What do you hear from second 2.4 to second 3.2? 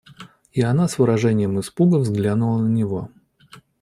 на него.